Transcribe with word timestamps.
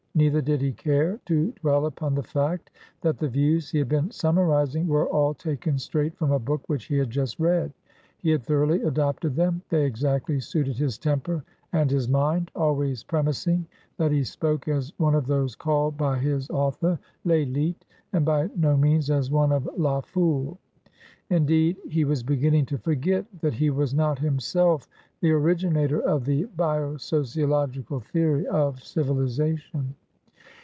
Neither 0.13 0.41
did 0.41 0.59
he 0.61 0.73
care 0.73 1.21
to 1.27 1.53
dwell 1.61 1.85
upon 1.85 2.15
the 2.15 2.21
fact 2.21 2.69
that 2.99 3.17
the 3.17 3.29
views 3.29 3.69
he 3.71 3.77
had 3.77 3.87
been 3.87 4.11
summarising 4.11 4.85
were 4.89 5.07
all 5.07 5.33
taken 5.33 5.77
straight 5.79 6.17
from 6.17 6.33
a 6.33 6.37
book 6.37 6.67
which 6.67 6.83
he 6.85 6.97
had 6.97 7.09
just 7.09 7.39
read. 7.39 7.71
He 8.17 8.29
had 8.29 8.43
thoroughly 8.43 8.81
adopted 8.83 9.37
them; 9.37 9.61
they 9.69 9.85
exactly 9.85 10.41
suited 10.41 10.75
his 10.77 10.97
temper 10.97 11.45
and 11.71 11.89
his 11.89 12.09
mindalways 12.09 13.07
premising 13.07 13.65
that 13.95 14.11
he 14.11 14.25
spoke 14.25 14.67
as 14.67 14.91
one 14.97 15.15
of 15.15 15.27
those 15.27 15.55
called 15.55 15.95
by 15.95 16.19
his 16.19 16.49
author 16.49 16.99
L'Elite, 17.23 17.85
and 18.11 18.25
by 18.25 18.49
no 18.53 18.75
means 18.75 19.09
as 19.09 19.31
one 19.31 19.53
of 19.53 19.67
la 19.77 20.01
Foule. 20.01 20.57
Indeed, 21.29 21.77
he 21.87 22.03
was 22.03 22.21
beginning 22.21 22.65
to 22.65 22.77
forget 22.77 23.25
that 23.39 23.53
he 23.53 23.69
was 23.69 23.93
not 23.93 24.19
himself 24.19 24.89
the 25.21 25.31
originator 25.31 26.01
of 26.01 26.25
the 26.25 26.43
bio 26.57 26.97
sociological 26.97 28.01
theory 28.01 28.45
of 28.47 28.83
civilisation. 28.83 29.95